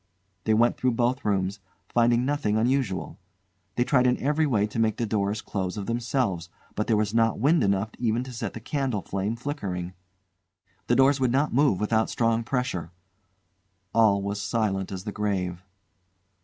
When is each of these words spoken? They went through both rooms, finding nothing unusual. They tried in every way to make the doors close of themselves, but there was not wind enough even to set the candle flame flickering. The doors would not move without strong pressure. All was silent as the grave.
They 0.45 0.55
went 0.55 0.77
through 0.77 0.93
both 0.93 1.23
rooms, 1.23 1.59
finding 1.89 2.25
nothing 2.25 2.57
unusual. 2.57 3.19
They 3.75 3.83
tried 3.83 4.07
in 4.07 4.17
every 4.17 4.47
way 4.47 4.65
to 4.65 4.79
make 4.79 4.97
the 4.97 5.05
doors 5.05 5.43
close 5.43 5.77
of 5.77 5.85
themselves, 5.85 6.49
but 6.73 6.87
there 6.87 6.97
was 6.97 7.13
not 7.13 7.37
wind 7.37 7.63
enough 7.63 7.91
even 7.99 8.23
to 8.23 8.31
set 8.33 8.53
the 8.53 8.59
candle 8.61 9.03
flame 9.03 9.35
flickering. 9.35 9.93
The 10.87 10.95
doors 10.95 11.19
would 11.19 11.31
not 11.31 11.53
move 11.53 11.79
without 11.79 12.09
strong 12.09 12.43
pressure. 12.43 12.89
All 13.93 14.23
was 14.23 14.41
silent 14.41 14.91
as 14.91 15.03
the 15.03 15.11
grave. 15.11 15.63